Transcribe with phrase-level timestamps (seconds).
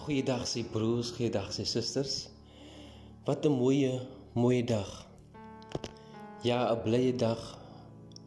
[0.00, 2.30] Goeiedag sy broers, goeiedag sy susters.
[3.26, 4.00] Wat 'n mooi
[4.32, 4.88] mooi dag.
[6.42, 7.58] Ja, 'n blye dag.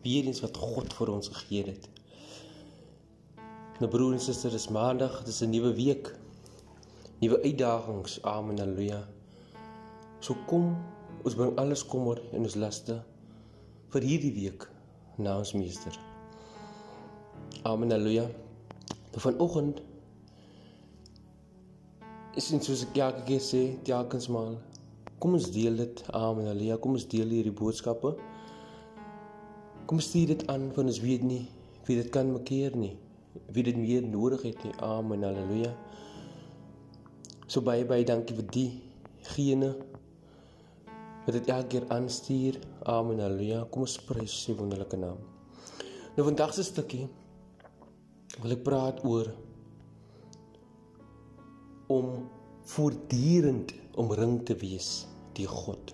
[0.04, 1.90] Weer eens wat God vir ons gegee het.
[3.80, 6.16] Nou broers en susters, dis Maandag, dis 'n nuwe week.
[7.20, 8.22] Nuwe uitdagings.
[8.22, 8.58] Amen.
[8.60, 9.08] Halleluja.
[10.20, 10.78] So kom,
[11.24, 13.04] ons bring alles kommer en ons laste
[13.90, 14.70] vir hierdie week
[15.18, 16.00] na ons Meester.
[17.64, 17.90] Amen.
[17.90, 18.30] Halleluja.
[19.12, 19.82] Nou vanoggend
[22.34, 24.56] is dit soos ek elke keer sê, telkens maar
[25.22, 26.02] kom ons deel dit.
[26.18, 26.50] Amen.
[26.50, 26.80] Halleluja.
[26.82, 28.16] Kom ons deel hierdie boodskappe.
[29.88, 31.44] Kom stuur dit aan want ons weet nie
[31.88, 32.96] wie dit kan makkeer nie.
[33.54, 34.74] Wie dit meer nodig het nie.
[34.84, 35.24] Amen.
[35.28, 35.72] Halleluja.
[37.48, 39.74] So baie baie dankie vir diegene
[41.24, 42.60] wat dit elke keer aanstuur.
[42.90, 43.22] Amen.
[43.22, 43.64] Halleluja.
[43.72, 45.22] Kom ons prys sy wonderlike naam.
[46.18, 47.06] Nou vandag se stukkie
[48.42, 49.30] wil ek praat oor
[51.88, 52.30] om
[52.64, 55.06] voortdurend omring te wees
[55.38, 55.94] die God.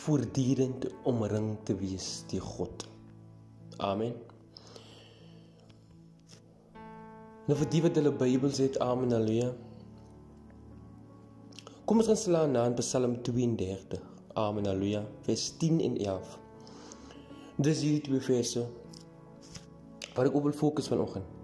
[0.00, 2.86] Voortdurend omring te wees die God.
[3.76, 4.14] Amen.
[7.48, 9.50] Nou vir die wat hulle Bybels het, amen, haleluja.
[11.88, 13.98] Kom ons gaan slaan na in Psalm 32.
[14.38, 16.36] Amen, haleluja, vers 10 en 11.
[17.60, 18.62] Dis hierdie twee verse
[20.14, 21.39] waar ek op wil fokus vanoggend.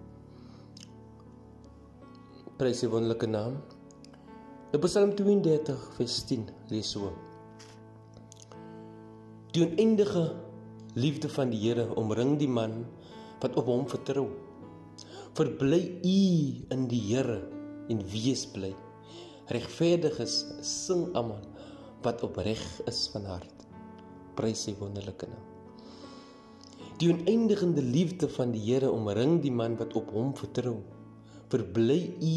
[2.57, 3.59] Prys sy wonderlike naam.
[4.73, 7.11] In Psalm 32 vers 10 lees so:
[9.53, 10.23] Die oneindige
[10.97, 12.87] liefde van die Here omring die man
[13.43, 14.31] wat op hom vertrou.
[15.37, 16.17] Verbly u
[16.73, 17.43] in die Here
[17.93, 18.73] en wees bly.
[19.53, 21.45] Regverdiges sing almal
[22.09, 23.69] wat opreg is van hart.
[24.33, 25.45] Prys sy wonderlike naam.
[27.05, 30.79] Die oneindige liefde van die Here omring die man wat op hom vertrou.
[31.53, 32.37] Verbly u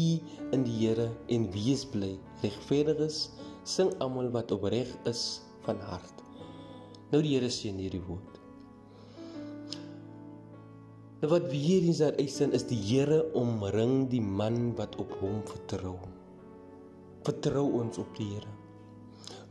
[0.54, 2.12] in die Here en wees bly.
[2.44, 3.30] Regverdiges
[3.66, 6.22] sing almal wat opreg is van hart.
[7.10, 8.38] Nou die Here seën hierdie woord.
[11.20, 15.42] Nou wat weer eens daar uitsin is die Here omring die man wat op hom
[15.50, 15.98] vertrou.
[17.26, 18.54] Vertrou ons op die Here.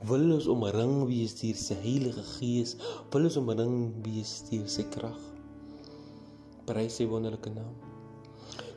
[0.07, 2.77] Wil ons omring wees deur sy Heilige Gees,
[3.11, 5.19] wil ons omring wees deur sy krag.
[6.69, 7.75] Prys sy wonderlike naam.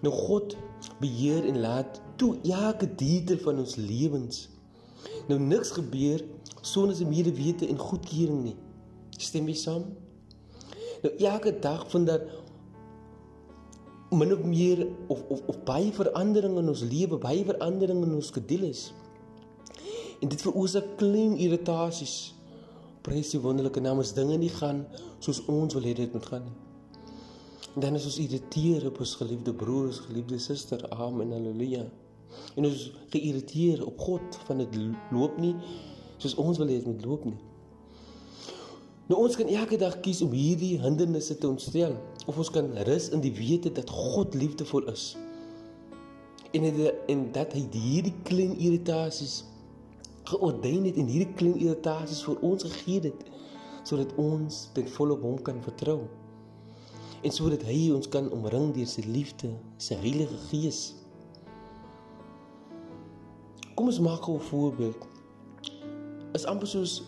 [0.02, 0.56] Nou God
[1.02, 4.46] beheer en laat toe elke detail van ons lewens.
[5.28, 6.22] Nou niks gebeur
[6.62, 8.56] sonder sy medewete en goedkeuring nie.
[9.18, 9.88] Stem jy saam?
[11.02, 12.24] Nou elke dag vind daar
[14.12, 18.30] min of meer of of of baie verandering in ons lewe, baie verandering in ons
[18.30, 18.90] gedeeles.
[20.20, 22.34] En dit veroorsaak klein irritasies.
[23.02, 24.84] Prys die wonderlike naam as dinge nie gaan
[25.18, 26.58] soos ons wil hê dit moet gaan nie.
[27.74, 30.82] Dan is ons irriteer op ons geliefde broer, ons geliefde suster.
[30.90, 31.32] Amen.
[31.32, 31.86] Halleluja.
[32.56, 34.76] En ons geïrriteer op God van dit
[35.12, 35.54] loop nie
[36.22, 37.38] soos ons wil hê dit moet loop nie.
[39.10, 41.96] Nou ons kan elke dag kies om hierdie hindernisse te ontstel
[42.30, 45.12] of ons kan rus in die wete dat God liefdevol is.
[46.54, 49.42] En dit en dat hy hierdie klein irritasies
[50.30, 53.28] geordeen het en hierdie klein irritasies vir ons gegee het
[53.82, 56.04] sodat ons ten volle op hom kan vertrou
[57.22, 60.94] en sodat hy ons kan omring deur sy liefde, sy Heilige Gees.
[63.74, 65.06] Kom ons maak 'n voorbeeld.
[66.34, 67.02] Is amper soos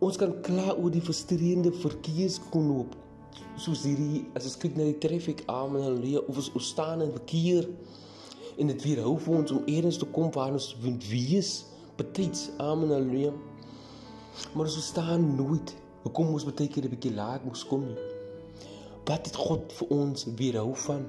[0.00, 2.94] ons kan kla oor die frustrerende verkeersknoop
[3.60, 7.68] soos hierdie as ons kyk na die traffic amen haleluja of ons staan in verkeer
[8.56, 11.50] en dit weerhou vir ons om eers te kom waar ons moet wees
[12.00, 13.34] betyds amen haleluja
[14.54, 15.74] maar ons staan nooit
[16.06, 18.19] hoekom ons baie keer 'n bietjie laat moes kom nie
[19.10, 21.02] Wat het God vir ons weerhou van?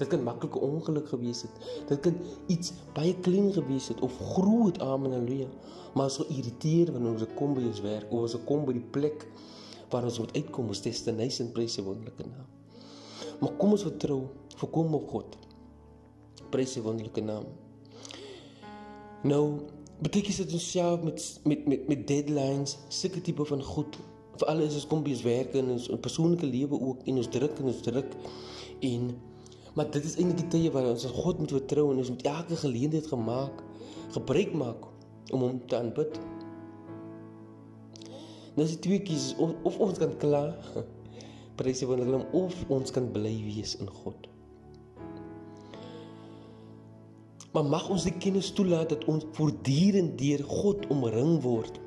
[0.00, 1.58] Dit kan maklike ongeluk gewees het.
[1.86, 2.16] Dit kan
[2.50, 5.46] iets baie klein gewees het of groot, amen, haleluja.
[5.94, 9.28] Maar so irriteer wanneer ons kom by ons werk of ons kom by die plek
[9.92, 12.48] waar ons moet uitkom, ons destination prys se wonderlike naam.
[13.38, 14.24] Maar kom ons vertrou
[14.58, 15.38] volkom op God.
[16.50, 17.46] Prys se wonderlike naam.
[19.22, 19.44] Nou,
[20.02, 24.02] beteken dit ons self met met met met deadlines, sulke tipe van goed
[24.40, 27.60] vir alles is kom by ons werk en ons persoonlike lewe ook en ons druk
[27.60, 28.16] en ons druk
[28.88, 29.12] en
[29.74, 32.58] maar dit is eintlik die tye waar ons God moet vertrou en ons moet elke
[32.60, 33.62] geleentheid gemaak
[34.14, 34.90] gebruik maak
[35.34, 36.18] om hom te aanbid.
[38.54, 40.44] Nou is dit twee kieses of, of ons kan kla
[41.58, 44.28] prys die wonderlike of ons kan bly wees in God.
[47.54, 51.78] Maar mag ons die kennis toelaat dat ons voortdurend deur God omring word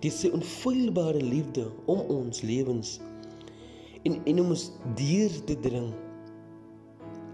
[0.00, 2.96] deur sy onfeilbare liefde om ons lewens
[4.06, 4.66] en en om ons
[4.98, 5.92] deur te dring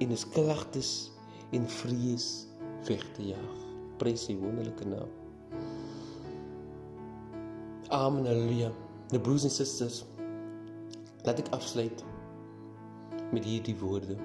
[0.03, 0.93] en is klagtes
[1.53, 2.29] en vrees
[2.89, 3.59] weg te jaag.
[4.00, 5.11] Prys sy wonderlike naam.
[7.93, 8.27] Amen.
[8.27, 8.73] Halleluja.
[9.12, 10.00] Nou broers en susters,
[11.27, 12.05] laat ek afsluit
[13.37, 14.17] met hierdie woorde.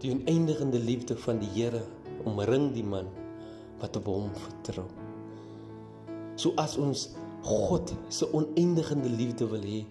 [0.00, 1.84] Die oneindige liefde van die Here
[2.24, 3.12] omring die man
[3.82, 4.88] wat op hom vertrou.
[6.36, 7.08] So as ons
[7.46, 9.84] God se oneindige liefde wil hê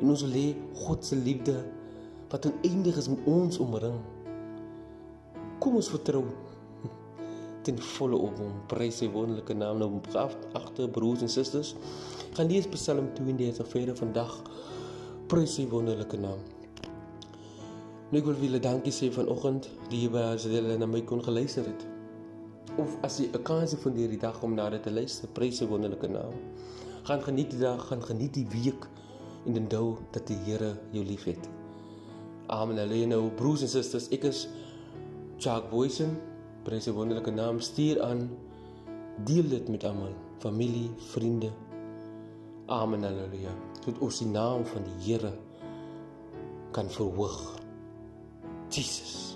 [0.00, 0.48] en ons wil hê
[0.84, 1.56] God se liefde
[2.32, 3.98] wat oneindig is met ons omring.
[5.60, 6.24] Kom ons vertrou
[7.66, 8.54] ten volle op hom.
[8.70, 11.74] Prys sy wonderlike naam nou agter broers en susters.
[12.32, 14.38] Gaan lees Psalm 32 verder vandag.
[15.28, 16.40] Prys sy wonderlike naam.
[18.12, 21.84] Nou ek wil julle dankie sê vanoggend die Hebreëse hulle na my kon geluister het.
[22.80, 25.58] Of as jy 'n kans het van hierdie dag om na dit te luister, prys
[25.58, 26.32] sy wonderlike naam.
[27.04, 28.88] Gaan geniet die dag, gaan geniet die week
[29.46, 31.48] en onthou dat die Here jou liefhet.
[32.46, 32.76] Amen.
[32.76, 33.06] Halleluja.
[33.06, 34.48] Nou broers en susters, ek is
[35.38, 36.16] Jacques Boysen.
[36.64, 37.60] Prys sy wonderlike naam.
[37.60, 38.30] Stuur aan
[39.26, 41.50] deel dit met almal, familie, vriende.
[42.66, 43.02] Amen.
[43.02, 43.54] Halleluja.
[43.84, 45.32] Tot ons die naam van die Here
[46.72, 47.60] kan verhoog.
[48.72, 49.31] Jesus.